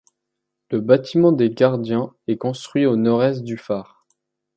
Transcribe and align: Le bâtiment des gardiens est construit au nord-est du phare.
Le 0.71 0.81
bâtiment 0.81 1.31
des 1.31 1.51
gardiens 1.51 2.11
est 2.27 2.37
construit 2.37 2.87
au 2.87 2.95
nord-est 2.95 3.43
du 3.43 3.55
phare. 3.55 4.07